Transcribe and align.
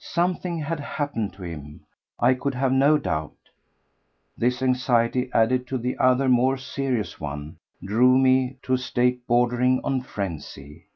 Something 0.00 0.58
had 0.58 0.80
happened 0.80 1.32
to 1.32 1.42
him, 1.44 1.80
I 2.20 2.34
could 2.34 2.54
have 2.54 2.72
no 2.72 2.98
doubt. 2.98 3.38
This 4.36 4.60
anxiety, 4.60 5.30
added 5.32 5.66
to 5.68 5.78
the 5.78 5.96
other 5.96 6.28
more 6.28 6.58
serious 6.58 7.18
one, 7.18 7.56
drove 7.82 8.20
me 8.20 8.58
to 8.64 8.74
a 8.74 8.76
state 8.76 9.26
bordering 9.26 9.80
on 9.82 10.02
frenzy. 10.02 10.88